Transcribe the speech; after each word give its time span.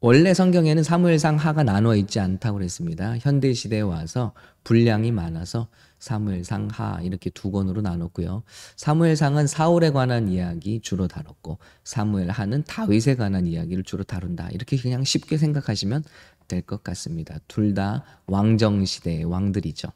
원래 0.00 0.34
성경에는 0.34 0.82
사무엘상 0.82 1.36
하가 1.36 1.62
나누어 1.62 1.96
있지 1.96 2.20
않다고 2.20 2.58
그랬습니다. 2.58 3.16
현대 3.18 3.52
시대에 3.54 3.80
와서 3.80 4.34
분량이 4.62 5.10
많아서 5.10 5.68
사무엘상 5.98 6.68
하 6.70 7.00
이렇게 7.02 7.30
두 7.30 7.50
권으로 7.50 7.80
나눴고요. 7.80 8.42
사무엘상은 8.76 9.46
사울에 9.46 9.90
관한 9.90 10.28
이야기 10.28 10.80
주로 10.80 11.08
다뤘고 11.08 11.58
사무엘 11.84 12.28
하는 12.30 12.62
다윗에 12.64 13.16
관한 13.16 13.46
이야기를 13.46 13.84
주로 13.84 14.04
다룬다. 14.04 14.48
이렇게 14.52 14.76
그냥 14.76 15.02
쉽게 15.02 15.38
생각하시면 15.38 16.04
될 16.48 16.62
것 16.62 16.84
같습니다. 16.84 17.38
둘 17.48 17.74
다 17.74 18.04
왕정 18.26 18.84
시대의 18.84 19.24
왕들이죠. 19.24 19.88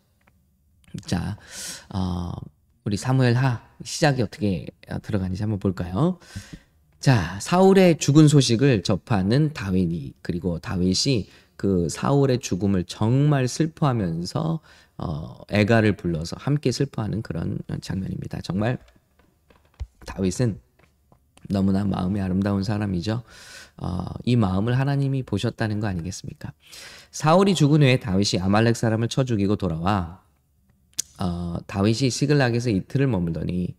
자, 1.07 1.37
어, 1.95 2.33
우리 2.85 2.97
사무엘 2.97 3.35
하 3.35 3.63
시작이 3.85 4.23
어떻게 4.23 4.67
들어가는지 5.03 5.43
한번 5.43 5.59
볼까요? 5.61 6.19
자, 7.01 7.39
사울의 7.41 7.97
죽은 7.97 8.29
소식을 8.29 8.83
접하는 8.83 9.55
다윗이 9.55 10.13
그리고 10.21 10.59
다윗이 10.59 11.31
그 11.57 11.89
사울의 11.89 12.41
죽음을 12.41 12.85
정말 12.85 13.49
슬퍼하면서 13.49 14.61
어, 14.99 15.39
애가를 15.49 15.97
불러서 15.97 16.37
함께 16.39 16.71
슬퍼하는 16.71 17.23
그런 17.23 17.59
장면입니다. 17.81 18.43
정말 18.43 18.77
다윗은 20.05 20.61
너무나 21.49 21.85
마음이 21.85 22.21
아름다운 22.21 22.63
사람이죠. 22.63 23.23
어, 23.79 24.05
이 24.25 24.37
마음을 24.37 24.79
하나님이 24.79 25.23
보셨다는 25.23 25.81
거 25.81 25.87
아니겠습니까? 25.87 26.53
사울이 27.11 27.55
죽은 27.55 27.81
후에 27.81 27.99
다윗이 27.99 28.43
아말렉 28.43 28.77
사람을 28.77 29.09
쳐 29.09 29.25
죽이고 29.25 29.57
돌아와 29.57 30.23
어, 31.19 31.57
다윗이 31.67 32.11
시글락에서 32.11 32.69
이틀을 32.69 33.07
머물더니 33.07 33.75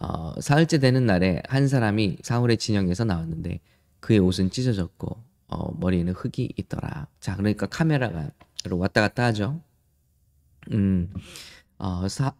어, 0.00 0.32
사흘째 0.40 0.78
되는 0.78 1.06
날에 1.06 1.42
한 1.48 1.66
사람이 1.66 2.18
사울의 2.22 2.58
진영에서 2.58 3.04
나왔는데 3.04 3.60
그의 4.00 4.20
옷은 4.20 4.50
찢어졌고 4.50 5.22
어, 5.48 5.78
머리에는 5.78 6.12
흙이 6.12 6.52
있더라. 6.56 7.08
자, 7.20 7.36
그러니까 7.36 7.66
카메라가 7.66 8.30
왔다 8.70 9.00
갔다 9.00 9.24
하죠. 9.26 9.60
음, 10.72 11.12
어, 11.78 12.06
사, 12.08 12.34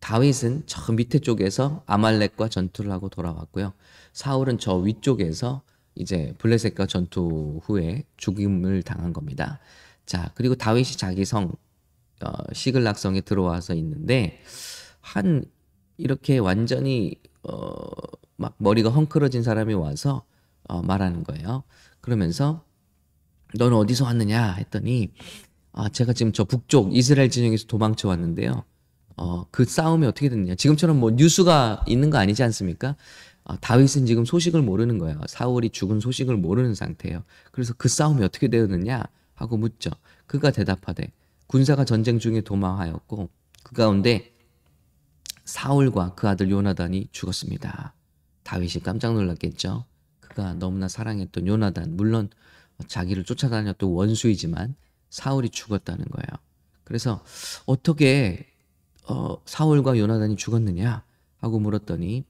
다윗은 0.00 0.64
저 0.66 0.92
밑에 0.92 1.18
쪽에서 1.18 1.82
아말렉과 1.86 2.48
전투를 2.48 2.92
하고 2.92 3.08
돌아왔고요. 3.08 3.72
사울은 4.12 4.58
저 4.58 4.76
위쪽에서 4.76 5.62
이제 5.96 6.34
블레셋과 6.38 6.86
전투 6.86 7.60
후에 7.64 8.04
죽임을 8.16 8.82
당한 8.82 9.12
겁니다. 9.12 9.58
자, 10.04 10.30
그리고 10.34 10.54
다윗이 10.54 10.92
자기 10.96 11.24
성 11.24 11.52
어, 12.22 12.32
시글락성에 12.52 13.22
들어와서 13.22 13.74
있는데 13.74 14.40
한 15.00 15.44
이렇게 15.96 16.38
완전히 16.38 17.14
어, 17.42 17.76
막 18.36 18.54
머리가 18.58 18.90
헝클어진 18.90 19.42
사람이 19.42 19.74
와서 19.74 20.24
어, 20.68 20.82
말하는 20.82 21.24
거예요. 21.24 21.62
그러면서 22.00 22.64
너는 23.54 23.76
어디서 23.76 24.04
왔느냐 24.04 24.52
했더니 24.52 25.10
아, 25.72 25.88
제가 25.88 26.12
지금 26.12 26.32
저 26.32 26.44
북쪽 26.44 26.96
이스라엘 26.96 27.30
진영에서 27.30 27.66
도망쳐 27.66 28.08
왔는데요. 28.08 28.64
어, 29.16 29.46
그 29.50 29.64
싸움이 29.64 30.06
어떻게 30.06 30.28
됐느냐. 30.28 30.54
지금처럼 30.54 30.98
뭐 30.98 31.10
뉴스가 31.10 31.84
있는 31.86 32.10
거 32.10 32.18
아니지 32.18 32.42
않습니까? 32.42 32.96
아, 33.44 33.56
다윗은 33.56 34.06
지금 34.06 34.24
소식을 34.24 34.62
모르는 34.62 34.98
거예요. 34.98 35.20
사울이 35.28 35.70
죽은 35.70 36.00
소식을 36.00 36.36
모르는 36.36 36.74
상태예요. 36.74 37.22
그래서 37.52 37.74
그 37.76 37.88
싸움이 37.88 38.24
어떻게 38.24 38.48
되었느냐 38.48 39.04
하고 39.34 39.56
묻죠. 39.56 39.90
그가 40.26 40.50
대답하되 40.50 41.12
군사가 41.46 41.84
전쟁 41.84 42.18
중에 42.18 42.40
도망하였고 42.40 43.28
그 43.62 43.74
가운데 43.74 44.32
사울과 45.46 46.14
그 46.14 46.28
아들 46.28 46.50
요나단이 46.50 47.08
죽었습니다. 47.12 47.94
다윗이 48.42 48.82
깜짝 48.82 49.14
놀랐겠죠. 49.14 49.86
그가 50.20 50.54
너무나 50.54 50.88
사랑했던 50.88 51.46
요나단, 51.46 51.96
물론 51.96 52.28
자기를 52.86 53.24
쫓아다녔던 53.24 53.88
원수이지만 53.88 54.74
사울이 55.08 55.48
죽었다는 55.48 56.04
거예요. 56.04 56.42
그래서 56.84 57.24
어떻게 57.64 58.52
어, 59.08 59.36
사울과 59.46 59.98
요나단이 59.98 60.36
죽었느냐 60.36 61.04
하고 61.38 61.58
물었더니 61.58 62.24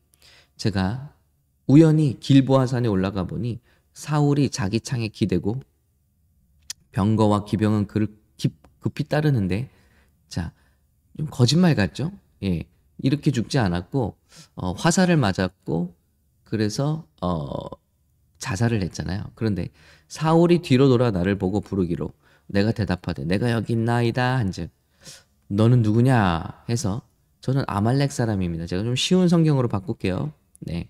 제가 0.57 1.15
우연히 1.67 2.21
길보아 2.21 2.67
산에 2.67 2.87
올라가 2.87 3.25
보니 3.25 3.61
사울이 3.93 4.51
자기 4.51 4.79
창에 4.81 5.09
기대고 5.09 5.61
병거와 6.93 7.45
기병은 7.45 7.87
그를 7.87 8.09
급히 8.79 9.05
따르는데 9.05 9.69
자, 10.29 10.53
좀 11.17 11.27
거짓말 11.29 11.75
같죠? 11.75 12.13
예. 12.45 12.63
이렇게 12.99 13.31
죽지 13.31 13.59
않았고 13.59 14.17
어, 14.57 14.73
화살을 14.73 15.17
맞았고 15.17 15.95
그래서 16.45 17.07
어, 17.21 17.51
자살을 18.39 18.83
했잖아요. 18.83 19.25
그런데 19.35 19.69
사울이 20.09 20.63
뒤로 20.63 20.89
돌아 20.89 21.11
나를 21.11 21.37
보고 21.39 21.61
부르기로 21.61 22.13
내가 22.47 22.73
대답하되 22.73 23.25
내가 23.25 23.51
여기 23.51 23.73
있나이다 23.73 24.37
한즉 24.39 24.71
너는 25.49 25.83
누구냐 25.83 26.65
해서 26.69 27.03
저는 27.41 27.65
아말렉 27.67 28.11
사람입니다. 28.11 28.67
제가 28.67 28.83
좀 28.83 28.97
쉬운 28.97 29.29
성경으로 29.29 29.69
바꿀게요. 29.69 30.33
네. 30.61 30.89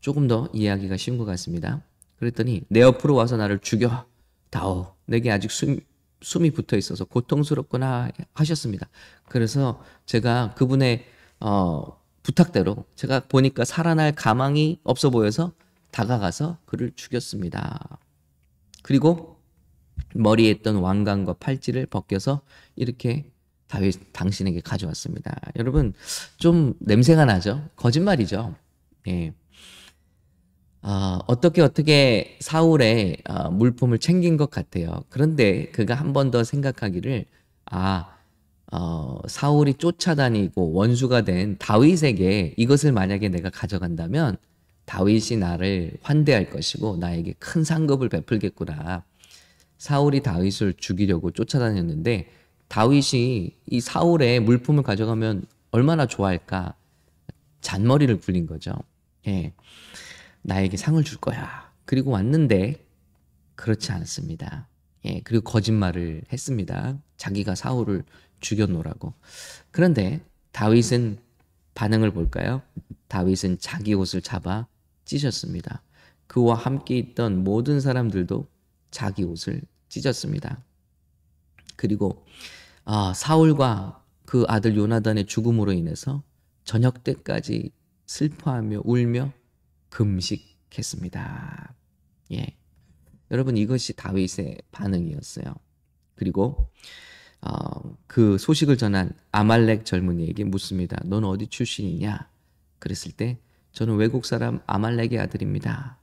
조금 0.00 0.28
더 0.28 0.48
이해하기가 0.52 0.96
쉬운 0.96 1.18
것 1.18 1.24
같습니다. 1.24 1.82
그랬더니 2.18 2.62
내 2.68 2.80
옆으로 2.80 3.14
와서 3.14 3.36
나를 3.36 3.60
죽여 3.60 4.06
다오. 4.50 4.94
내게 5.06 5.30
아직 5.30 5.50
숨, 5.50 5.78
숨이 6.20 6.50
붙어 6.50 6.76
있어서 6.76 7.04
고통스럽구나 7.04 8.10
하셨습니다. 8.34 8.88
그래서 9.28 9.82
제가 10.04 10.54
그분의 10.56 11.06
어, 11.40 11.98
부탁대로 12.22 12.84
제가 12.96 13.20
보니까 13.28 13.64
살아날 13.64 14.12
가망이 14.12 14.80
없어 14.84 15.10
보여서 15.10 15.52
다가가서 15.92 16.58
그를 16.66 16.92
죽였습니다. 16.94 17.98
그리고 18.82 19.38
머리에 20.14 20.50
있던 20.50 20.76
왕관과 20.76 21.34
팔찌를 21.34 21.86
벗겨서 21.86 22.42
이렇게 22.76 23.30
다윗 23.68 24.12
당신에게 24.12 24.60
가져왔습니다. 24.60 25.34
여러분 25.56 25.92
좀 26.38 26.74
냄새가 26.80 27.24
나죠? 27.26 27.68
거짓말이죠. 27.76 28.54
예. 29.08 29.34
어, 30.82 31.18
어떻게 31.26 31.60
어떻게 31.60 32.38
사울의 32.40 33.18
어, 33.28 33.50
물품을 33.50 33.98
챙긴 33.98 34.36
것 34.36 34.50
같아요. 34.50 35.04
그런데 35.10 35.70
그가 35.72 35.94
한 35.94 36.12
번 36.12 36.30
더 36.30 36.44
생각하기를 36.44 37.24
아 37.66 38.17
어, 38.70 39.18
사울이 39.26 39.74
쫓아다니고 39.74 40.72
원수가 40.72 41.22
된 41.22 41.56
다윗에게 41.58 42.54
이것을 42.56 42.92
만약에 42.92 43.28
내가 43.28 43.50
가져간다면 43.50 44.36
다윗이 44.84 45.38
나를 45.38 45.92
환대할 46.02 46.50
것이고 46.50 46.96
나에게 46.96 47.34
큰 47.38 47.64
상급을 47.64 48.08
베풀겠구나. 48.08 49.04
사울이 49.78 50.22
다윗을 50.22 50.74
죽이려고 50.74 51.30
쫓아다녔는데 51.30 52.30
다윗이 52.68 53.56
이 53.66 53.80
사울의 53.80 54.40
물품을 54.40 54.82
가져가면 54.82 55.46
얼마나 55.70 56.06
좋아할까? 56.06 56.74
잔머리를 57.60 58.20
굴린 58.20 58.46
거죠. 58.46 58.72
예. 59.26 59.52
나에게 60.42 60.76
상을 60.76 61.02
줄 61.04 61.18
거야. 61.18 61.70
그리고 61.84 62.10
왔는데 62.10 62.84
그렇지 63.54 63.92
않습니다. 63.92 64.68
예. 65.04 65.20
그리고 65.20 65.44
거짓말을 65.44 66.22
했습니다. 66.32 66.98
자기가 67.16 67.54
사울을 67.54 68.04
죽여놓으라고. 68.40 69.14
그런데 69.70 70.24
다윗은 70.52 71.18
반응을 71.74 72.12
볼까요? 72.12 72.62
다윗은 73.08 73.58
자기 73.60 73.94
옷을 73.94 74.20
잡아 74.20 74.66
찢었습니다. 75.04 75.82
그와 76.26 76.54
함께 76.54 76.98
있던 76.98 77.44
모든 77.44 77.80
사람들도 77.80 78.46
자기 78.90 79.24
옷을 79.24 79.62
찢었습니다. 79.88 80.62
그리고 81.76 82.24
아, 82.84 83.12
사울과 83.14 84.04
그 84.24 84.44
아들 84.48 84.76
요나단의 84.76 85.26
죽음으로 85.26 85.72
인해서 85.72 86.22
저녁 86.64 87.02
때까지 87.04 87.70
슬퍼하며 88.06 88.82
울며 88.84 89.32
금식했습니다. 89.90 91.74
예. 92.32 92.56
여러분 93.30 93.56
이것이 93.56 93.94
다윗의 93.94 94.62
반응이었어요. 94.72 95.54
그리고 96.14 96.70
어, 97.40 97.96
그 98.06 98.38
소식을 98.38 98.76
전한 98.76 99.12
아말렉 99.32 99.84
젊은이에게 99.84 100.44
묻습니다. 100.44 100.96
넌 101.04 101.24
어디 101.24 101.46
출신이냐? 101.46 102.28
그랬을 102.78 103.12
때 103.12 103.38
저는 103.72 103.96
외국 103.96 104.24
사람 104.24 104.60
아말렉의 104.66 105.18
아들입니다. 105.18 105.98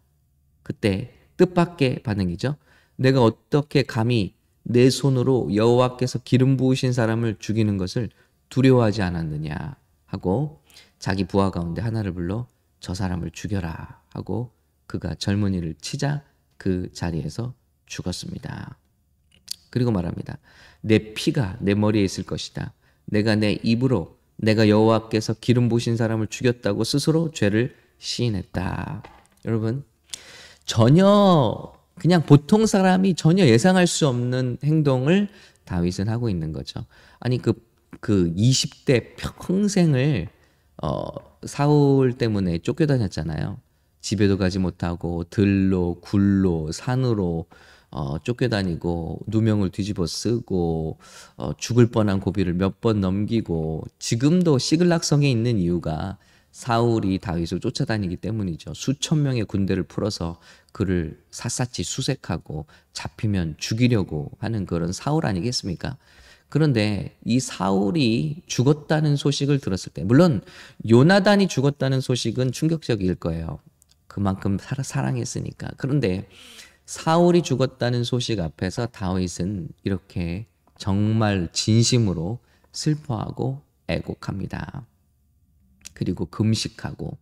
그때 0.63 1.13
뜻밖의 1.37 2.03
반응이죠. 2.03 2.55
내가 2.95 3.21
어떻게 3.21 3.83
감히 3.83 4.35
내 4.63 4.89
손으로 4.89 5.53
여호와께서 5.53 6.19
기름 6.19 6.57
부으신 6.57 6.93
사람을 6.93 7.37
죽이는 7.39 7.77
것을 7.77 8.09
두려워하지 8.49 9.01
않았느냐 9.01 9.75
하고 10.05 10.63
자기 10.97 11.25
부하 11.25 11.51
가운데 11.51 11.81
하나를 11.81 12.13
불러 12.13 12.47
저 12.79 12.93
사람을 12.93 13.31
죽여라 13.31 14.01
하고 14.09 14.51
그가 14.87 15.15
젊은이를 15.15 15.75
치자 15.81 16.23
그 16.57 16.91
자리에서 16.93 17.53
죽었습니다. 17.85 18.77
그리고 19.75 19.91
말합니다. 19.91 20.37
내 20.79 21.13
피가 21.13 21.57
내 21.59 21.73
머리에 21.75 22.01
있을 22.01 22.23
것이다. 22.23 22.71
내가 23.03 23.35
내 23.35 23.59
입으로 23.61 24.17
내가 24.37 24.69
여호와께서 24.69 25.33
기름 25.41 25.67
부신 25.67 25.97
사람을 25.97 26.27
죽였다고 26.27 26.85
스스로 26.85 27.31
죄를 27.31 27.75
시인했다. 27.99 29.03
여러분 29.43 29.83
전혀 30.63 31.73
그냥 31.95 32.25
보통 32.25 32.65
사람이 32.65 33.15
전혀 33.15 33.45
예상할 33.47 33.85
수 33.85 34.07
없는 34.07 34.59
행동을 34.63 35.27
다윗은 35.65 36.07
하고 36.07 36.29
있는 36.29 36.53
거죠. 36.53 36.85
아니 37.19 37.37
그, 37.41 37.51
그 37.99 38.33
20대 38.33 39.17
평생을 39.17 40.29
어, 40.81 41.05
사울 41.43 42.17
때문에 42.17 42.59
쫓겨다녔잖아요. 42.59 43.57
집에도 43.99 44.37
가지 44.37 44.57
못하고 44.57 45.25
들로 45.25 45.97
굴로 45.99 46.71
산으로 46.71 47.47
어, 47.97 48.19
쫓겨다니고 48.19 49.21
누명을 49.27 49.69
뒤집어 49.69 50.05
쓰고 50.05 50.99
어, 51.37 51.53
죽을 51.57 51.87
뻔한 51.87 52.19
고비를 52.19 52.53
몇 52.53 52.81
번 52.81 52.99
넘기고 52.99 53.85
지금도 53.99 54.57
시글락성에 54.59 55.31
있는 55.31 55.57
이유가 55.57 56.17
사울이 56.51 57.19
다윗을 57.19 57.61
쫓아다니기 57.61 58.17
때문이죠. 58.17 58.73
수천 58.73 59.23
명의 59.23 59.45
군대를 59.45 59.83
풀어서 59.83 60.41
그를 60.73 61.17
샅샅이 61.31 61.83
수색하고 61.83 62.65
잡히면 62.91 63.55
죽이려고 63.57 64.31
하는 64.39 64.65
그런 64.65 64.91
사울 64.91 65.25
아니겠습니까? 65.25 65.97
그런데 66.49 67.17
이 67.23 67.39
사울이 67.39 68.43
죽었다는 68.45 69.15
소식을 69.15 69.59
들었을 69.59 69.93
때, 69.93 70.03
물론 70.03 70.41
요나단이 70.89 71.47
죽었다는 71.47 72.01
소식은 72.01 72.51
충격적일 72.51 73.15
거예요. 73.15 73.59
그만큼 74.07 74.57
사랑했으니까. 74.59 75.71
그런데 75.77 76.27
사울이 76.85 77.41
죽었다는 77.41 78.03
소식 78.03 78.39
앞에서 78.39 78.87
다윗은 78.87 79.69
이렇게 79.83 80.45
정말 80.77 81.49
진심으로 81.51 82.39
슬퍼하고 82.71 83.61
애곡합니다. 83.87 84.85
그리고 85.93 86.25
금식하고 86.25 87.17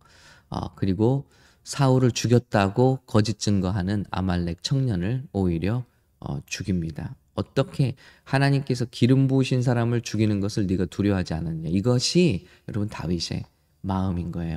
어, 0.50 0.74
그리고 0.74 1.26
사울을 1.62 2.10
죽였다고 2.10 3.00
거짓 3.06 3.38
증거하는 3.38 4.04
아말렉 4.10 4.62
청년을 4.62 5.24
오히려 5.32 5.84
어, 6.20 6.38
죽입니다. 6.46 7.16
어떻게 7.34 7.96
하나님께서 8.22 8.84
기름 8.90 9.26
부으신 9.26 9.62
사람을 9.62 10.02
죽이는 10.02 10.40
것을 10.40 10.66
네가 10.66 10.86
두려워하지 10.86 11.34
않았냐? 11.34 11.70
이것이 11.70 12.46
여러분 12.68 12.88
다윗의 12.88 13.44
마음인 13.80 14.30
거예요. 14.30 14.56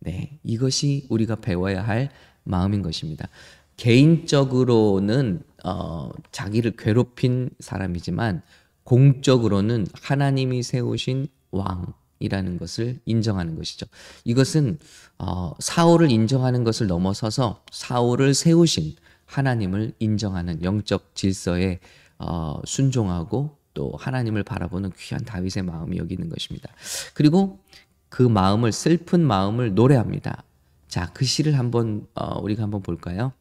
네, 0.00 0.38
이것이 0.42 1.06
우리가 1.08 1.36
배워야 1.36 1.82
할 1.86 2.10
마음인 2.44 2.82
것입니다. 2.82 3.28
개인적으로는 3.76 5.42
어, 5.64 6.10
자기를 6.32 6.76
괴롭힌 6.76 7.50
사람이지만 7.60 8.42
공적으로는 8.84 9.86
하나님이 9.92 10.62
세우신 10.62 11.28
왕, 11.50 11.92
이라는 12.18 12.58
것을 12.58 12.98
인정하는 13.04 13.56
것이죠. 13.56 13.86
이것은 14.24 14.78
어, 15.18 15.52
사울을 15.58 16.10
인정하는 16.10 16.64
것을 16.64 16.86
넘어서서 16.86 17.62
사울을 17.70 18.34
세우신 18.34 18.94
하나님을 19.26 19.92
인정하는 19.98 20.62
영적 20.62 21.14
질서에 21.14 21.80
어, 22.18 22.60
순종하고 22.64 23.56
또 23.74 23.92
하나님을 23.98 24.42
바라보는 24.44 24.92
귀한 24.98 25.24
다윗의 25.24 25.64
마음이 25.64 25.98
여기 25.98 26.14
있는 26.14 26.30
것입니다. 26.30 26.70
그리고 27.12 27.60
그 28.08 28.22
마음을 28.22 28.72
슬픈 28.72 29.20
마음을 29.20 29.74
노래합니다. 29.74 30.42
자, 30.88 31.10
그 31.12 31.24
시를 31.26 31.58
한번 31.58 32.06
어, 32.14 32.40
우리가 32.40 32.62
한번 32.62 32.82
볼까요? 32.82 33.32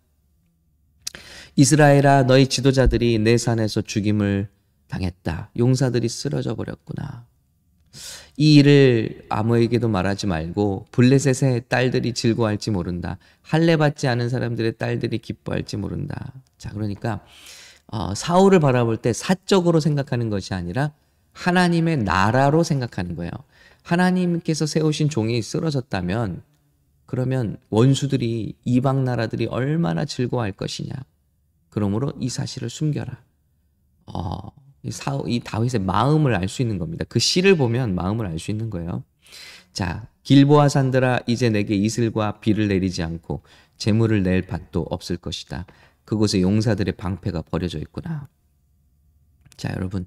이스라엘아 1.55 2.23
너희 2.23 2.47
지도자들이 2.47 3.19
내 3.19 3.37
산에서 3.37 3.81
죽임을 3.81 4.49
당했다. 4.87 5.51
용사들이 5.57 6.09
쓰러져 6.09 6.55
버렸구나. 6.55 7.25
이 8.37 8.55
일을 8.55 9.25
아무에게도 9.29 9.87
말하지 9.87 10.27
말고 10.27 10.87
블레셋의 10.91 11.63
딸들이 11.69 12.13
즐거워할지 12.13 12.71
모른다. 12.71 13.17
할례 13.41 13.77
받지 13.77 14.07
않은 14.07 14.29
사람들의 14.29 14.77
딸들이 14.77 15.19
기뻐할지 15.19 15.77
모른다. 15.77 16.33
자, 16.57 16.69
그러니까 16.71 17.21
어, 17.87 18.13
사울을 18.13 18.59
바라볼 18.59 18.97
때 18.97 19.13
사적으로 19.13 19.79
생각하는 19.79 20.29
것이 20.29 20.53
아니라 20.53 20.91
하나님의 21.31 21.97
나라로 21.97 22.63
생각하는 22.63 23.15
거예요. 23.15 23.31
하나님께서 23.83 24.65
세우신 24.65 25.09
종이 25.09 25.41
쓰러졌다면 25.41 26.41
그러면 27.05 27.57
원수들이 27.69 28.55
이방 28.65 29.03
나라들이 29.03 29.45
얼마나 29.47 30.05
즐거워할 30.05 30.51
것이냐. 30.51 30.93
그러므로 31.69 32.13
이 32.19 32.29
사실을 32.29 32.69
숨겨라. 32.69 33.21
어, 34.07 34.51
이, 34.83 34.91
사, 34.91 35.19
이 35.27 35.39
다윗의 35.39 35.81
마음을 35.81 36.35
알 36.35 36.47
수 36.47 36.61
있는 36.61 36.77
겁니다. 36.77 37.05
그 37.07 37.19
시를 37.19 37.57
보면 37.57 37.95
마음을 37.95 38.25
알 38.25 38.39
수 38.39 38.51
있는 38.51 38.69
거예요. 38.69 39.03
자, 39.73 40.07
길보아 40.23 40.69
산들아 40.69 41.21
이제 41.27 41.49
내게 41.49 41.75
이슬과 41.75 42.39
비를 42.39 42.67
내리지 42.67 43.03
않고 43.03 43.43
재물을 43.77 44.23
낼 44.23 44.41
밭도 44.47 44.87
없을 44.89 45.17
것이다. 45.17 45.65
그곳에 46.05 46.41
용사들의 46.41 46.95
방패가 46.95 47.43
버려져 47.43 47.79
있구나. 47.79 48.29
자, 49.57 49.71
여러분 49.75 50.05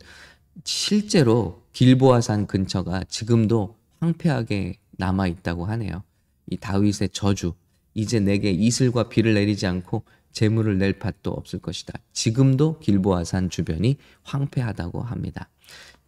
실제로 0.64 1.62
길보아 1.72 2.20
산 2.20 2.46
근처가 2.46 3.04
지금도 3.04 3.76
황폐하게 4.00 4.78
남아 4.92 5.26
있다고 5.28 5.66
하네요. 5.66 6.02
이 6.50 6.56
다윗의 6.56 7.10
저주 7.10 7.54
이제 7.94 8.20
내게 8.20 8.50
이슬과 8.50 9.08
비를 9.08 9.34
내리지 9.34 9.66
않고 9.66 10.04
재물을 10.32 10.78
낼 10.78 10.98
밭도 10.98 11.30
없을 11.30 11.58
것이다. 11.58 11.98
지금도 12.12 12.78
길보아산 12.78 13.50
주변이 13.50 13.96
황폐하다고 14.22 15.02
합니다. 15.02 15.48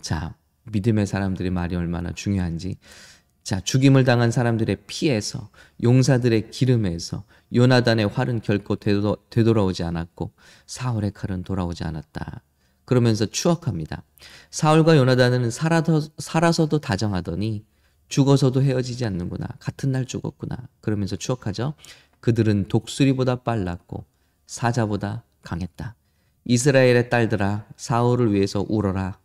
자, 0.01 0.37
믿음의 0.65 1.07
사람들의 1.07 1.51
말이 1.51 1.75
얼마나 1.77 2.13
중요한지. 2.13 2.77
자, 3.43 3.61
죽임을 3.61 4.05
당한 4.05 4.31
사람들의 4.31 4.85
피에서, 4.87 5.51
용사들의 5.83 6.51
기름에서, 6.51 7.25
요나단의 7.55 8.09
활은 8.09 8.43
결코 8.43 8.77
되돌아, 8.77 9.17
되돌아오지 9.31 9.83
않았고, 9.83 10.33
사울의 10.67 11.13
칼은 11.13 11.43
돌아오지 11.43 11.85
않았다. 11.85 12.43
그러면서 12.85 13.27
추억합니다. 13.27 14.05
사울과 14.51 14.97
요나단은 14.97 15.51
살아서, 15.51 16.03
살아서도 16.19 16.79
다정하더니, 16.79 17.65
죽어서도 18.11 18.62
헤어지지 18.62 19.07
않는구나. 19.07 19.47
같은 19.59 19.93
날 19.93 20.05
죽었구나. 20.05 20.57
그러면서 20.83 21.17
추억하죠. 21.17 21.75
그들은 22.21 22.69
독수리보다 22.69 23.37
빨랐고 23.37 24.05
사자보다 24.47 25.25
강했다. 25.43 25.95
이스라엘의 26.45 27.09
딸들아 27.09 27.67
사울을 27.77 28.35
위해서 28.35 28.67
울어라. 28.69 29.19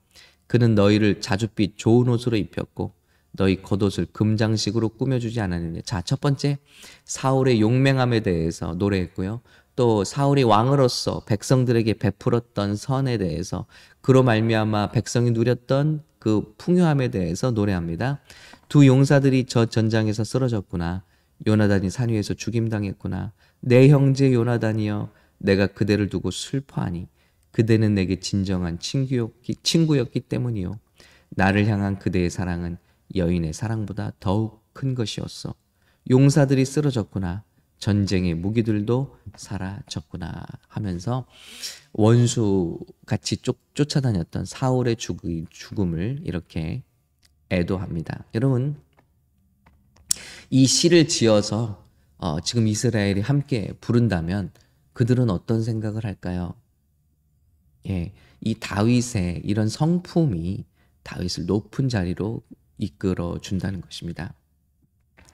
그는 0.47 0.75
너희를 0.75 1.19
자줏빛 1.19 1.73
좋은 1.75 2.07
옷으로 2.07 2.37
입혔고 2.37 2.93
너희 3.31 3.61
겉옷을 3.61 4.07
금장식으로 4.13 4.89
꾸며주지 4.89 5.41
않았느냐. 5.41 5.81
자, 5.83 6.01
첫 6.01 6.21
번째 6.21 6.59
사울의 7.03 7.59
용맹함에 7.59 8.21
대해서 8.21 8.75
노래했고요. 8.75 9.41
또 9.75 10.03
사울이 10.05 10.43
왕으로서 10.43 11.23
백성들에게 11.25 11.95
베풀었던 11.95 12.77
선에 12.77 13.17
대해서 13.17 13.65
그로 14.01 14.23
말미암아 14.23 14.91
백성이 14.91 15.31
누렸던 15.31 16.03
그 16.19 16.55
풍요함에 16.57 17.09
대해서 17.09 17.51
노래합니다. 17.51 18.19
두 18.67 18.85
용사들이 18.87 19.45
저 19.45 19.65
전장에서 19.65 20.23
쓰러졌구나. 20.23 21.03
요나단이 21.45 21.89
산 21.89 22.09
위에서 22.09 22.33
죽임당했구나. 22.33 23.33
내 23.59 23.89
형제 23.89 24.33
요나단이여 24.33 25.11
내가 25.37 25.67
그대를 25.67 26.09
두고 26.09 26.31
슬퍼하니 26.31 27.07
그대는 27.51 27.95
내게 27.95 28.19
진정한 28.19 28.79
친구였기, 28.79 29.55
친구였기 29.63 30.21
때문이요. 30.21 30.79
나를 31.29 31.67
향한 31.67 31.99
그대의 31.99 32.29
사랑은 32.29 32.77
여인의 33.15 33.53
사랑보다 33.53 34.13
더욱 34.19 34.63
큰 34.73 34.95
것이었어. 34.95 35.53
용사들이 36.09 36.65
쓰러졌구나. 36.65 37.43
전쟁의 37.77 38.35
무기들도 38.35 39.17
사라졌구나 39.35 40.45
하면서 40.67 41.27
원수 41.93 42.79
같이 43.05 43.37
쫓, 43.37 43.57
쫓아다녔던 43.73 44.45
사울의 44.45 44.95
죽음을 44.95 46.21
이렇게 46.23 46.83
애도합니다. 47.55 48.25
여러분 48.33 48.75
이 50.49 50.65
시를 50.65 51.07
지어서 51.07 51.83
어, 52.17 52.39
지금 52.41 52.67
이스라엘이 52.67 53.21
함께 53.21 53.73
부른다면 53.81 54.51
그들은 54.93 55.29
어떤 55.29 55.63
생각을 55.63 56.05
할까요? 56.05 56.55
예, 57.87 58.13
이 58.41 58.55
다윗의 58.55 59.41
이런 59.43 59.67
성품이 59.67 60.65
다윗을 61.03 61.45
높은 61.45 61.89
자리로 61.89 62.41
이끌어 62.77 63.39
준다는 63.39 63.81
것입니다. 63.81 64.33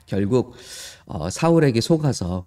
결국 0.06 0.54
어, 1.06 1.30
사울에게 1.30 1.80
속아서 1.80 2.46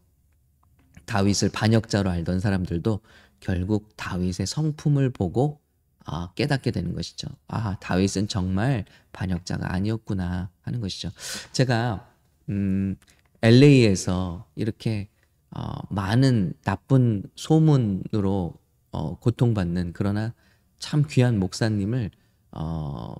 다윗을 1.06 1.50
반역자로 1.50 2.10
알던 2.10 2.40
사람들도 2.40 3.00
결국 3.40 3.96
다윗의 3.96 4.46
성품을 4.48 5.12
보고 5.12 5.62
아, 6.06 6.30
깨닫게 6.36 6.72
되는 6.72 6.94
것이죠. 6.94 7.28
아, 7.48 7.78
다윗은 7.80 8.28
정말 8.28 8.86
반역자가 9.12 9.74
아니었구나 9.74 10.50
하는 10.62 10.80
것이죠. 10.80 11.10
제가 11.52 12.08
음, 12.50 12.96
LA에서 13.42 14.46
이렇게 14.56 15.10
어, 15.52 15.74
많은 15.90 16.54
나쁜 16.64 17.24
소문으로 17.36 18.54
어, 18.92 19.20
고통받는 19.20 19.94
그러나 19.94 20.34
참 20.80 21.04
귀한 21.10 21.40
목사님을 21.40 22.12
어, 22.52 23.16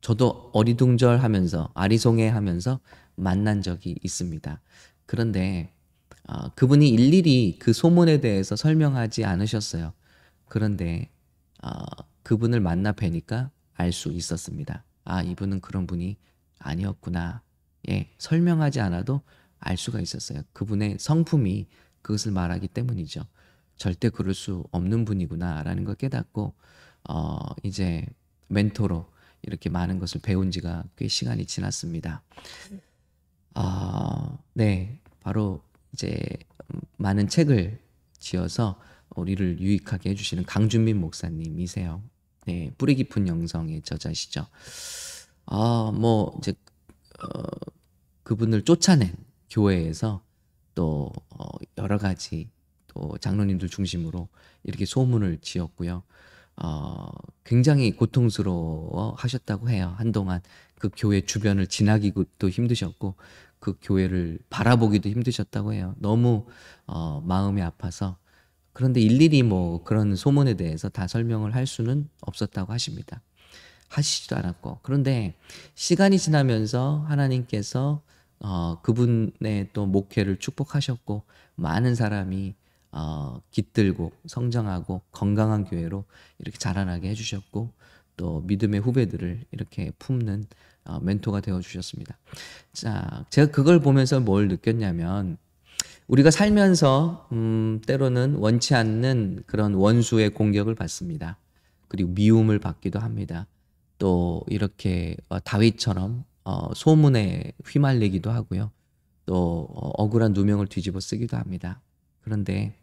저도 0.00 0.50
어리둥절하면서 0.52 1.72
아리송해하면서 1.74 2.80
만난 3.16 3.62
적이 3.62 3.96
있습니다. 4.02 4.60
그런데 5.06 5.72
어, 6.28 6.50
그분이 6.54 6.88
일일이 6.88 7.58
그 7.58 7.72
소문에 7.72 8.20
대해서 8.20 8.54
설명하지 8.54 9.24
않으셨어요. 9.24 9.92
그런데 10.46 11.10
어, 11.62 11.70
그분을 12.28 12.60
만나 12.60 12.92
뵈니까 12.92 13.50
알 13.72 13.90
수 13.90 14.12
있었습니다. 14.12 14.84
아, 15.04 15.22
이분은 15.22 15.62
그런 15.62 15.86
분이 15.86 16.18
아니었구나. 16.58 17.40
예, 17.88 18.10
설명하지 18.18 18.80
않아도 18.80 19.22
알 19.58 19.78
수가 19.78 19.98
있었어요. 20.02 20.42
그분의 20.52 20.98
성품이 21.00 21.68
그것을 22.02 22.32
말하기 22.32 22.68
때문이죠. 22.68 23.22
절대 23.78 24.10
그럴 24.10 24.34
수 24.34 24.66
없는 24.72 25.06
분이구나라는 25.06 25.84
걸 25.84 25.94
깨닫고 25.94 26.54
어, 27.08 27.38
이제 27.62 28.04
멘토로 28.48 29.10
이렇게 29.40 29.70
많은 29.70 29.98
것을 29.98 30.20
배운 30.20 30.50
지가 30.50 30.84
꽤 30.96 31.08
시간이 31.08 31.46
지났습니다. 31.46 32.22
아, 33.54 34.36
네. 34.52 35.00
바로 35.20 35.62
이제 35.94 36.20
많은 36.98 37.28
책을 37.28 37.80
지어서 38.18 38.78
우리를 39.16 39.60
유익하게 39.60 40.10
해주시는 40.10 40.44
강준민 40.44 41.00
목사님이세요. 41.00 42.02
네. 42.48 42.72
뿌리 42.78 42.94
깊은 42.94 43.28
영성의 43.28 43.82
저자시죠. 43.82 44.46
아, 45.44 45.92
뭐, 45.94 46.34
이제, 46.38 46.54
어, 47.22 47.42
그분을 48.22 48.62
쫓아낸 48.64 49.14
교회에서 49.50 50.22
또, 50.74 51.12
어, 51.28 51.46
여러 51.76 51.98
가지 51.98 52.48
또 52.86 53.18
장로님들 53.18 53.68
중심으로 53.68 54.28
이렇게 54.62 54.86
소문을 54.86 55.40
지었고요. 55.42 56.04
어, 56.56 57.10
굉장히 57.44 57.92
고통스러워 57.94 59.14
하셨다고 59.18 59.68
해요. 59.68 59.94
한동안 59.98 60.40
그 60.78 60.88
교회 60.96 61.20
주변을 61.20 61.66
지나기도 61.66 62.48
힘드셨고 62.48 63.14
그 63.58 63.76
교회를 63.82 64.38
바라보기도 64.48 65.10
힘드셨다고 65.10 65.74
해요. 65.74 65.94
너무 65.98 66.46
어, 66.86 67.20
마음이 67.20 67.60
아파서 67.60 68.16
그런데 68.78 69.00
일일이 69.00 69.42
뭐 69.42 69.82
그런 69.82 70.14
소문에 70.14 70.54
대해서 70.54 70.88
다 70.88 71.08
설명을 71.08 71.52
할 71.52 71.66
수는 71.66 72.08
없었다고 72.20 72.72
하십니다. 72.72 73.20
하시지도 73.88 74.36
않았고 74.36 74.78
그런데 74.84 75.34
시간이 75.74 76.16
지나면서 76.16 77.04
하나님께서 77.08 78.02
어, 78.38 78.80
그분의 78.82 79.70
또 79.72 79.86
목회를 79.86 80.36
축복하셨고 80.36 81.24
많은 81.56 81.96
사람이 81.96 82.54
어, 82.92 83.42
깃들고 83.50 84.12
성장하고 84.26 85.02
건강한 85.10 85.64
교회로 85.64 86.04
이렇게 86.38 86.56
자라나게 86.56 87.08
해주셨고 87.08 87.72
또 88.16 88.42
믿음의 88.42 88.78
후배들을 88.78 89.44
이렇게 89.50 89.90
품는 89.98 90.44
어, 90.84 91.00
멘토가 91.00 91.40
되어 91.40 91.60
주셨습니다. 91.60 92.16
자, 92.74 93.24
제가 93.30 93.50
그걸 93.50 93.80
보면서 93.80 94.20
뭘 94.20 94.46
느꼈냐면 94.46 95.36
우리가 96.08 96.30
살면서 96.30 97.28
음, 97.32 97.80
때로는 97.86 98.36
원치 98.36 98.74
않는 98.74 99.44
그런 99.46 99.74
원수의 99.74 100.30
공격을 100.30 100.74
받습니다. 100.74 101.38
그리고 101.86 102.10
미움을 102.10 102.58
받기도 102.58 102.98
합니다. 102.98 103.46
또 103.98 104.42
이렇게 104.48 105.16
어, 105.28 105.38
다윗처럼 105.38 106.24
어, 106.44 106.74
소문에 106.74 107.52
휘말리기도 107.66 108.30
하고요. 108.30 108.70
또 109.26 109.68
어, 109.70 109.88
억울한 110.02 110.32
누명을 110.32 110.66
뒤집어 110.66 110.98
쓰기도 110.98 111.36
합니다. 111.36 111.80
그런데 112.22 112.74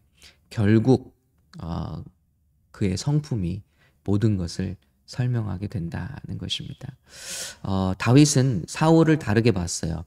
결국 0.51 1.15
어, 1.59 2.03
그의 2.71 2.95
성품이 2.95 3.63
모든 4.03 4.37
것을 4.37 4.75
설명하게 5.07 5.67
된다는 5.67 6.37
것입니다. 6.37 6.95
어, 7.63 7.93
다윗은 7.97 8.65
사울을 8.67 9.17
다르게 9.17 9.51
봤어요. 9.51 10.05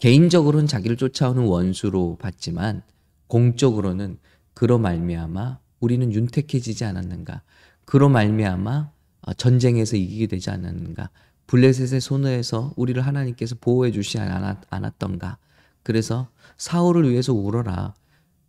개인적으로는 0.00 0.66
자기를 0.66 0.96
쫓아오는 0.96 1.44
원수로 1.44 2.16
봤지만 2.18 2.82
공적으로는 3.26 4.18
그로 4.54 4.78
말미암아 4.78 5.60
우리는 5.78 6.12
윤택해지지 6.12 6.84
않았는가? 6.86 7.42
그로 7.84 8.08
말미암아 8.08 8.90
어, 9.22 9.34
전쟁에서 9.34 9.96
이기게 9.96 10.26
되지 10.26 10.50
않았는가? 10.50 11.10
블레셋의 11.46 12.00
손에서 12.00 12.72
우리를 12.76 13.04
하나님께서 13.04 13.56
보호해 13.60 13.90
주시 13.92 14.18
않았던가? 14.18 15.36
그래서 15.82 16.30
사울을 16.56 17.10
위해서 17.10 17.34
울어라. 17.34 17.94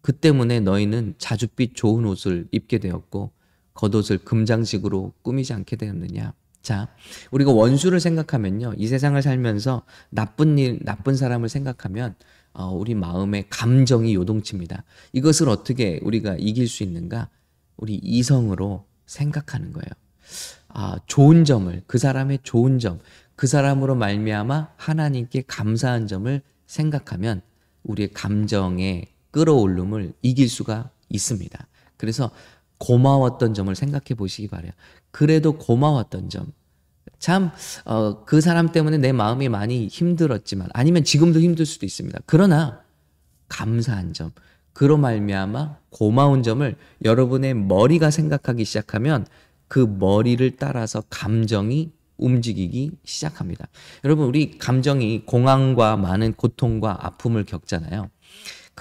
그 0.02 0.14
때문에 0.14 0.62
너희는 0.62 1.16
자줏빛 1.18 1.76
좋은 1.76 2.06
옷을 2.06 2.48
입게 2.52 2.78
되었고 2.78 3.32
겉옷을 3.74 4.20
금장식으로 4.20 5.14
꾸미지 5.22 5.54
않게 5.54 5.76
되었느냐. 5.76 6.34
자, 6.62 6.88
우리가 7.32 7.52
원수를 7.52 8.00
생각하면요. 8.00 8.74
이 8.78 8.88
세상을 8.88 9.20
살면서 9.22 9.84
나쁜 10.10 10.58
일, 10.58 10.80
나쁜 10.84 11.16
사람을 11.16 11.50
생각하면 11.50 12.16
어, 12.54 12.70
우리 12.72 12.96
마음의 12.96 13.46
감정이 13.50 14.14
요동칩니다. 14.14 14.84
이것을 15.14 15.50
어떻게 15.50 16.00
우리가 16.04 16.36
이길 16.38 16.68
수 16.68 16.84
있는가? 16.84 17.30
우리 17.78 17.96
이성으로 17.96 18.86
생각하는 19.06 19.74
거예요. 19.74 19.90
아, 20.70 20.98
좋은 21.08 21.46
점을 21.46 21.82
그 21.88 21.98
사람의 21.98 22.40
좋은 22.44 22.80
점, 22.80 23.00
그 23.36 23.48
사람으로 23.48 23.96
말미암아 23.96 24.74
하나님께 24.78 25.44
감사한 25.48 26.08
점을 26.08 26.42
생각하면 26.68 27.42
우리의 27.84 28.12
감정의 28.14 29.08
끌어올름을 29.32 30.14
이길 30.22 30.48
수가 30.50 30.92
있습니다. 31.10 31.68
그래서 31.98 32.32
고마웠던 32.82 33.54
점을 33.54 33.74
생각해 33.74 34.16
보시기 34.18 34.48
바래요. 34.48 34.72
그래도 35.12 35.58
고마웠던 35.58 36.30
점. 36.30 36.52
참, 37.20 37.52
어, 37.86 38.26
그 38.26 38.42
사람 38.42 38.72
때문에 38.72 38.98
내 38.98 39.12
마음이 39.12 39.48
많이 39.50 39.88
힘들었지만, 39.88 40.70
아니면 40.74 41.04
지금도 41.04 41.40
힘들 41.40 41.68
수도 41.68 41.86
있습니다. 41.86 42.20
그러나, 42.26 42.82
감사한 43.48 44.14
점, 44.14 44.32
그로 44.74 44.98
말미암아 44.98 45.78
고마운 45.92 46.42
점을 46.42 46.76
여러분의 47.04 47.54
머리가 47.54 48.10
생각하기 48.10 48.66
시작하면 48.66 49.28
그 49.68 49.80
머리를 49.80 50.58
따라서 50.58 51.04
감정이 51.10 51.92
움직이기 52.18 52.92
시작합니다. 53.04 53.68
여러분, 54.04 54.26
우리 54.26 54.58
감정이 54.58 55.26
공황과 55.26 55.98
많은 55.98 56.34
고통과 56.34 56.98
아픔을 57.06 57.46
겪잖아요. 57.46 58.10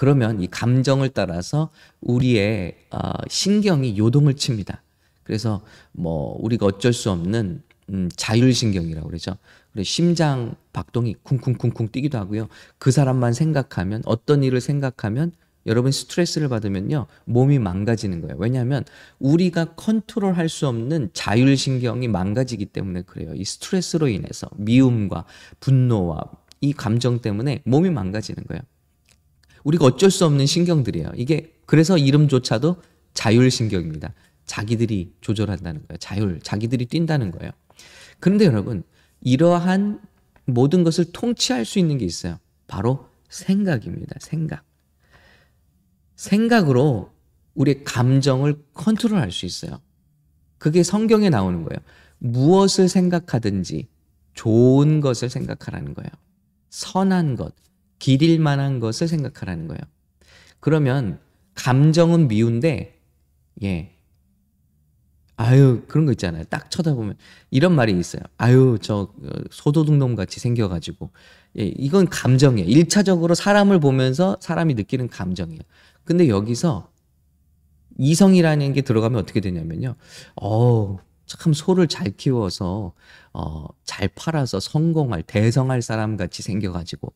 그러면 0.01 0.41
이 0.41 0.47
감정을 0.47 1.09
따라서 1.09 1.69
우리의 2.01 2.75
어, 2.89 3.11
신경이 3.27 3.99
요동을 3.99 4.33
칩니다. 4.33 4.81
그래서 5.21 5.61
뭐 5.91 6.35
우리가 6.39 6.65
어쩔 6.65 6.91
수 6.91 7.11
없는 7.11 7.61
음, 7.91 8.09
자율신경이라고 8.15 9.07
그러죠. 9.07 9.37
그래 9.71 9.83
심장 9.83 10.55
박동이 10.73 11.17
쿵쿵쿵쿵 11.21 11.89
뛰기도 11.89 12.17
하고요. 12.17 12.47
그 12.79 12.89
사람만 12.89 13.33
생각하면 13.33 14.01
어떤 14.05 14.43
일을 14.43 14.59
생각하면 14.59 15.33
여러분 15.67 15.91
스트레스를 15.91 16.49
받으면요 16.49 17.05
몸이 17.25 17.59
망가지는 17.59 18.21
거예요. 18.21 18.37
왜냐하면 18.39 18.83
우리가 19.19 19.75
컨트롤할 19.75 20.49
수 20.49 20.67
없는 20.67 21.11
자율신경이 21.13 22.07
망가지기 22.07 22.65
때문에 22.65 23.03
그래요. 23.03 23.35
이 23.35 23.45
스트레스로 23.45 24.07
인해서 24.07 24.49
미움과 24.55 25.25
분노와 25.59 26.23
이 26.59 26.73
감정 26.73 27.21
때문에 27.21 27.61
몸이 27.65 27.91
망가지는 27.91 28.45
거예요. 28.45 28.63
우리가 29.63 29.85
어쩔 29.85 30.11
수 30.11 30.25
없는 30.25 30.45
신경들이에요. 30.45 31.11
이게 31.15 31.53
그래서 31.65 31.97
이름조차도 31.97 32.81
자율신경입니다. 33.13 34.13
자기들이 34.45 35.13
조절한다는 35.21 35.81
거예요. 35.87 35.97
자율, 35.97 36.39
자기들이 36.41 36.85
뛴다는 36.85 37.31
거예요. 37.31 37.51
그런데 38.19 38.45
여러분, 38.45 38.83
이러한 39.21 40.01
모든 40.45 40.83
것을 40.83 41.05
통치할 41.11 41.65
수 41.65 41.79
있는 41.79 41.97
게 41.97 42.05
있어요. 42.05 42.37
바로 42.67 43.07
생각입니다. 43.29 44.15
생각. 44.19 44.63
생각으로 46.15 47.11
우리의 47.55 47.83
감정을 47.83 48.63
컨트롤할 48.73 49.31
수 49.31 49.45
있어요. 49.45 49.79
그게 50.57 50.83
성경에 50.83 51.29
나오는 51.29 51.63
거예요. 51.63 51.79
무엇을 52.19 52.87
생각하든지 52.87 53.87
좋은 54.33 55.01
것을 55.01 55.29
생각하라는 55.29 55.93
거예요. 55.93 56.09
선한 56.69 57.35
것, 57.35 57.53
기릴 58.01 58.39
만한 58.39 58.79
것을 58.79 59.07
생각하라는 59.07 59.67
거예요. 59.67 59.79
그러면 60.59 61.19
감정은 61.53 62.27
미운데 62.27 62.99
예. 63.61 63.95
아유, 65.35 65.83
그런 65.87 66.07
거 66.07 66.11
있잖아요. 66.13 66.43
딱 66.45 66.71
쳐다보면 66.71 67.15
이런 67.51 67.75
말이 67.75 67.97
있어요. 67.97 68.23
아유, 68.37 68.79
저 68.81 69.13
어, 69.23 69.29
소도둑놈 69.51 70.15
같이 70.15 70.39
생겨 70.39 70.67
가지고 70.67 71.11
예, 71.59 71.65
이건 71.65 72.07
감정이에요. 72.07 72.67
1차적으로 72.67 73.35
사람을 73.35 73.79
보면서 73.79 74.35
사람이 74.41 74.73
느끼는 74.73 75.07
감정이에요. 75.09 75.61
근데 76.03 76.27
여기서 76.27 76.91
이성이라는 77.99 78.73
게 78.73 78.81
들어가면 78.81 79.21
어떻게 79.21 79.41
되냐면요. 79.41 79.95
어, 80.41 80.97
참 81.27 81.53
소를 81.53 81.87
잘 81.87 82.09
키워서 82.17 82.93
어, 83.33 83.65
잘 83.83 84.07
팔아서 84.07 84.59
성공할 84.59 85.21
대성할 85.21 85.83
사람 85.83 86.17
같이 86.17 86.41
생겨 86.41 86.71
가지고 86.71 87.13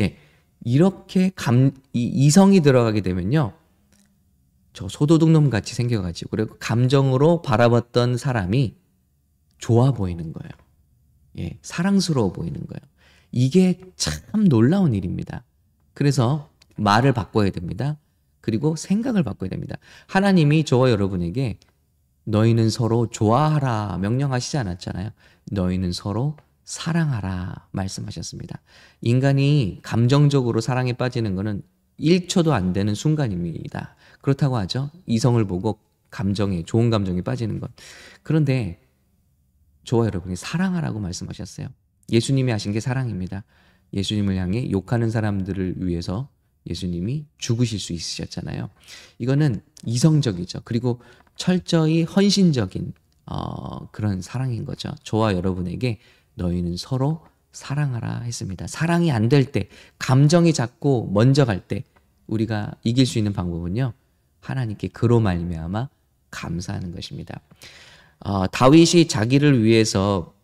예. 0.00 0.16
이렇게 0.64 1.30
감, 1.34 1.70
이, 1.92 2.04
이성이 2.04 2.60
들어가게 2.60 3.00
되면요. 3.00 3.52
저 4.72 4.88
소도둑놈 4.88 5.50
같이 5.50 5.74
생겨가지고, 5.74 6.30
그리고 6.30 6.56
감정으로 6.58 7.42
바라봤던 7.42 8.16
사람이 8.16 8.74
좋아 9.58 9.92
보이는 9.92 10.32
거예요. 10.32 10.50
예, 11.38 11.58
사랑스러워 11.62 12.32
보이는 12.32 12.54
거예요. 12.54 12.80
이게 13.32 13.80
참 13.96 14.48
놀라운 14.48 14.94
일입니다. 14.94 15.44
그래서 15.94 16.50
말을 16.76 17.12
바꿔야 17.12 17.50
됩니다. 17.50 17.98
그리고 18.40 18.76
생각을 18.76 19.22
바꿔야 19.22 19.50
됩니다. 19.50 19.76
하나님이 20.06 20.64
저와 20.64 20.90
여러분에게 20.90 21.58
너희는 22.24 22.70
서로 22.70 23.08
좋아하라 23.08 23.98
명령하시지 23.98 24.58
않았잖아요. 24.58 25.10
너희는 25.52 25.92
서로 25.92 26.36
사랑하라 26.66 27.68
말씀하셨습니다. 27.70 28.60
인간이 29.00 29.78
감정적으로 29.82 30.60
사랑에 30.60 30.92
빠지는 30.92 31.36
것은 31.36 31.62
1초도 31.98 32.50
안 32.50 32.72
되는 32.72 32.94
순간입니다. 32.94 33.96
그렇다고 34.20 34.56
하죠. 34.58 34.90
이성을 35.06 35.42
보고 35.46 35.78
감정에 36.10 36.64
좋은 36.64 36.90
감정에 36.90 37.22
빠지는 37.22 37.60
것. 37.60 37.70
그런데 38.22 38.82
저와 39.84 40.06
여러분이 40.06 40.34
사랑하라고 40.34 40.98
말씀하셨어요. 40.98 41.68
예수님이 42.10 42.50
하신 42.50 42.72
게 42.72 42.80
사랑입니다. 42.80 43.44
예수님을 43.92 44.36
향해 44.36 44.68
욕하는 44.70 45.10
사람들을 45.10 45.86
위해서 45.86 46.28
예수님이 46.66 47.26
죽으실 47.38 47.78
수 47.78 47.92
있으셨잖아요. 47.92 48.68
이거는 49.18 49.62
이성적이죠. 49.84 50.62
그리고 50.64 51.00
철저히 51.36 52.02
헌신적인 52.02 52.92
어, 53.26 53.88
그런 53.92 54.20
사랑인 54.20 54.64
거죠. 54.64 54.92
저와 55.04 55.34
여러분에게 55.34 56.00
너희는 56.36 56.76
서로 56.76 57.24
사랑하라 57.52 58.20
했습니다. 58.20 58.66
사랑이 58.66 59.10
안 59.10 59.28
될 59.28 59.50
때, 59.50 59.68
감정이 59.98 60.52
자꾸 60.52 61.08
먼저 61.12 61.44
갈 61.44 61.60
때 61.66 61.84
우리가 62.26 62.72
이길 62.84 63.06
수 63.06 63.18
있는 63.18 63.32
방법은요. 63.32 63.92
하나님께 64.40 64.88
그로 64.88 65.20
말미암아 65.20 65.88
감사하는 66.30 66.92
것입니다. 66.94 67.40
어, 68.20 68.46
다윗이 68.46 69.08
자기를 69.08 69.62
위해서 69.64 70.34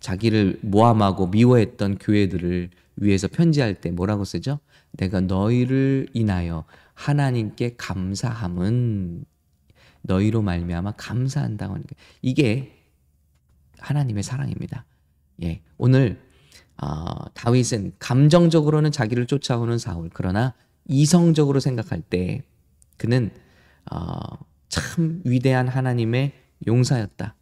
자기를 0.00 0.60
모함하고 0.62 1.26
미워했던 1.28 1.98
교회들을 1.98 2.70
위해서 2.96 3.28
편지할 3.28 3.80
때 3.80 3.90
뭐라고 3.90 4.24
쓰죠? 4.24 4.60
내가 4.92 5.20
너희를 5.20 6.08
인하여 6.14 6.64
하나님께 6.94 7.74
감사함은 7.76 9.24
너희로 10.02 10.42
말미암아 10.42 10.92
감사한다고 10.92 11.74
하는 11.74 11.86
게 11.86 11.94
이게 12.22 12.76
하나님의 13.78 14.22
사랑입니다. 14.22 14.84
예, 15.42 15.62
오늘 15.78 16.20
어, 16.82 17.14
다윗은 17.34 17.92
감정적으로는 17.98 18.90
자기를 18.90 19.26
쫓아오는 19.26 19.76
사울 19.78 20.10
그러나 20.12 20.54
이성적으로 20.86 21.60
생각할 21.60 22.00
때 22.00 22.42
그는 22.96 23.30
어, 23.90 24.18
참 24.68 25.20
위대한 25.24 25.68
하나님의 25.68 26.32
용사였다. 26.66 27.34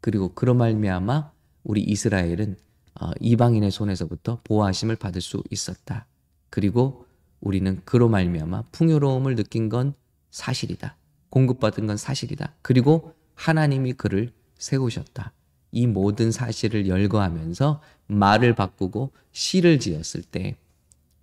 그리고 0.00 0.34
그런 0.34 0.58
말미암아 0.58 1.32
우리 1.64 1.82
이스라엘은 1.82 2.56
어, 3.00 3.10
이방인의 3.20 3.70
손에서부터 3.70 4.40
보호하심을 4.44 4.96
받을 4.96 5.20
수 5.20 5.42
있었다. 5.50 6.06
그리고 6.50 7.06
우리는 7.40 7.80
그로 7.84 8.08
말미암아 8.08 8.64
풍요로움을 8.72 9.34
느낀 9.34 9.68
건 9.68 9.94
사실이다. 10.30 10.96
공급받은 11.30 11.86
건 11.86 11.96
사실이다. 11.96 12.54
그리고 12.62 13.14
하나님이 13.34 13.94
그를 13.94 14.32
세우셨다. 14.58 15.32
이 15.74 15.88
모든 15.88 16.30
사실을 16.30 16.86
열거하면서 16.86 17.82
말을 18.06 18.54
바꾸고 18.54 19.10
시를 19.32 19.80
지었을 19.80 20.22
때, 20.22 20.56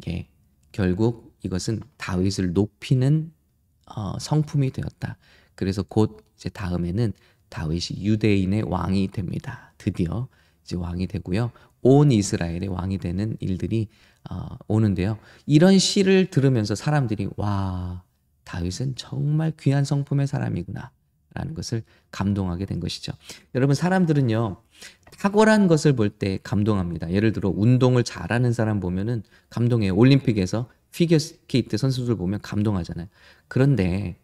예, 0.07 0.27
결국 0.73 1.33
이것은 1.43 1.81
다윗을 1.97 2.51
높이는 2.51 3.31
어, 3.95 4.19
성품이 4.19 4.71
되었다. 4.71 5.17
그래서 5.55 5.83
곧 5.83 6.23
이제 6.35 6.49
다음에는 6.49 7.13
다윗이 7.47 8.03
유대인의 8.03 8.63
왕이 8.63 9.09
됩니다. 9.09 9.73
드디어 9.77 10.27
이제 10.63 10.75
왕이 10.75 11.07
되고요. 11.07 11.51
온 11.81 12.11
이스라엘의 12.11 12.67
왕이 12.67 12.97
되는 12.97 13.37
일들이 13.39 13.87
어, 14.29 14.57
오는데요. 14.67 15.17
이런 15.45 15.79
시를 15.79 16.29
들으면서 16.29 16.75
사람들이 16.75 17.29
와 17.37 18.03
다윗은 18.43 18.95
정말 18.95 19.53
귀한 19.59 19.85
성품의 19.85 20.27
사람이구나. 20.27 20.91
라는 21.33 21.53
것을 21.53 21.83
감동하게 22.11 22.65
된 22.65 22.79
것이죠. 22.79 23.13
여러분, 23.55 23.75
사람들은요, 23.75 24.57
탁월한 25.19 25.67
것을 25.67 25.93
볼 25.95 26.09
때 26.09 26.39
감동합니다. 26.43 27.11
예를 27.11 27.31
들어, 27.31 27.51
운동을 27.55 28.03
잘하는 28.03 28.53
사람 28.53 28.79
보면은 28.79 29.23
감동해요. 29.49 29.95
올림픽에서 29.95 30.69
피겨 30.91 31.17
스케이트 31.19 31.77
선수들 31.77 32.15
보면 32.17 32.41
감동하잖아요. 32.41 33.07
그런데 33.47 34.17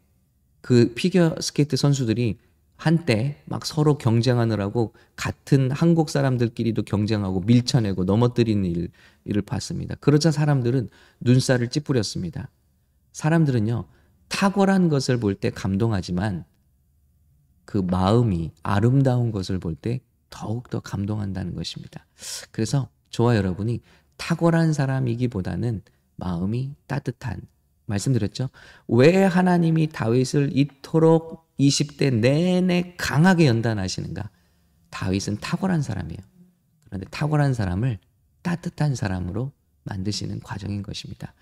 그 0.62 0.94
피겨 0.96 1.36
스케이트 1.40 1.78
선수들이 1.78 2.40
한때 2.76 3.42
막 3.46 3.66
서로 3.66 3.98
경쟁하느라고 3.98 4.94
같은 5.16 5.72
한국 5.72 6.10
사람들끼리도 6.10 6.84
경쟁하고 6.84 7.40
밀쳐내고 7.42 8.04
넘어뜨리는 8.04 8.66
일, 8.66 8.90
일을 9.26 9.42
봤습니다. 9.42 9.96
그러자 9.96 10.32
사람들은 10.32 10.90
눈살을 11.22 11.70
찌푸렸습니다. 11.70 12.50
사람들은요, 13.14 13.86
탁월한 14.30 14.90
것을 14.90 15.20
볼 15.20 15.36
때 15.36 15.50
감동하지만 15.50 16.44
그 17.68 17.78
마음이 17.78 18.52
아름다운 18.64 19.32
것을 19.32 19.60
볼 19.60 19.76
때 19.76 20.00
더욱더 20.30 20.80
감동한다는 20.80 21.56
것입니다. 21.56 22.06
그래서 22.52 22.90
저와 23.10 23.36
여러분이 23.38 23.82
탁월한 24.18 24.74
사람이기보다는 24.74 25.82
마음이 26.16 26.74
따뜻한 26.88 27.42
말씀드렸죠. 27.86 28.50
왜 28.88 29.24
하나님이 29.24 29.88
다윗을 29.88 30.58
이토록 30.58 31.48
20대 31.60 32.14
내내 32.14 32.96
강하게 32.98 33.48
연단하시는가? 33.48 34.30
다윗은 34.90 35.38
탁월한 35.40 35.82
사람이에요. 35.82 36.20
그런데 36.86 37.08
탁월한 37.10 37.54
사람을 37.54 38.00
따뜻한 38.42 38.96
사람으로 38.96 39.52
만드시는 39.84 40.42
과정인 40.42 40.84
것입니다. 40.84 41.34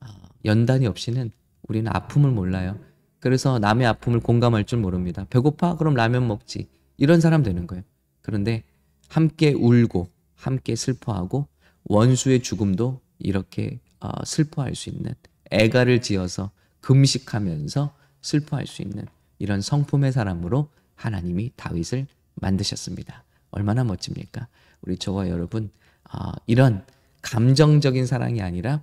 어, 0.00 0.06
연단이 0.44 0.86
없이는 0.86 1.30
우리는 1.68 1.90
아픔을 1.94 2.30
몰라요. 2.30 2.78
그래서 3.24 3.58
남의 3.58 3.86
아픔을 3.86 4.20
공감할 4.20 4.64
줄 4.64 4.80
모릅니다. 4.80 5.24
배고파? 5.30 5.78
그럼 5.78 5.94
라면 5.94 6.28
먹지. 6.28 6.68
이런 6.98 7.22
사람 7.22 7.42
되는 7.42 7.66
거예요. 7.66 7.82
그런데 8.20 8.64
함께 9.08 9.54
울고 9.54 10.10
함께 10.34 10.76
슬퍼하고 10.76 11.48
원수의 11.84 12.42
죽음도 12.42 13.00
이렇게 13.18 13.80
어, 14.00 14.10
슬퍼할 14.26 14.74
수 14.74 14.90
있는 14.90 15.14
애가를 15.50 16.02
지어서 16.02 16.50
금식하면서 16.82 17.94
슬퍼할 18.20 18.66
수 18.66 18.82
있는 18.82 19.06
이런 19.38 19.62
성품의 19.62 20.12
사람으로 20.12 20.68
하나님이 20.94 21.52
다윗을 21.56 22.06
만드셨습니다. 22.34 23.24
얼마나 23.52 23.84
멋집니까? 23.84 24.48
우리 24.82 24.98
저와 24.98 25.30
여러분 25.30 25.70
어, 26.12 26.30
이런 26.46 26.84
감정적인 27.22 28.04
사랑이 28.04 28.42
아니라 28.42 28.82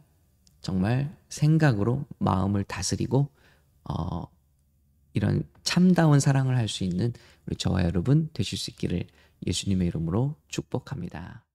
정말 0.61 1.15
생각으로 1.29 2.05
마음을 2.17 2.63
다스리고 2.63 3.29
어, 3.83 4.23
이런 5.13 5.43
참다운 5.63 6.19
사랑을 6.19 6.57
할 6.57 6.67
수 6.67 6.83
있는 6.83 7.13
우리 7.45 7.55
저와 7.55 7.83
여러분 7.83 8.29
되실 8.33 8.57
수 8.57 8.71
있기를 8.71 9.05
예수님의 9.45 9.87
이름으로 9.87 10.35
축복합니다. 10.47 11.45